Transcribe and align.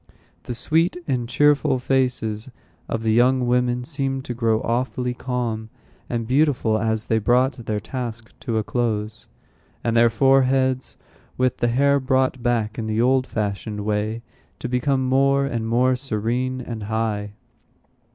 The 0.45 0.55
sweet 0.55 0.97
and 1.07 1.29
cheerful 1.29 1.77
faces 1.77 2.49
of 2.89 3.03
the 3.03 3.13
young 3.13 3.45
women 3.45 3.83
seemed 3.83 4.25
to 4.25 4.33
grow 4.33 4.59
awfully 4.61 5.13
calm 5.13 5.69
and 6.09 6.25
beautiful 6.25 6.79
as 6.79 7.05
they 7.05 7.19
brought 7.19 7.67
their 7.67 7.79
task 7.79 8.33
to 8.39 8.57
a 8.57 8.63
close, 8.63 9.27
and 9.83 9.95
their 9.95 10.09
foreheads, 10.09 10.97
with 11.37 11.57
the 11.57 11.67
hair 11.67 11.99
brought 11.99 12.41
back 12.41 12.79
in 12.79 12.87
the 12.87 12.99
old 12.99 13.27
fashioned 13.27 13.81
way, 13.85 14.23
to 14.57 14.67
become 14.67 15.05
more 15.05 15.45
and 15.45 15.67
more 15.67 15.95
serene 15.95 16.61
and 16.61 16.85
high. 16.85 17.33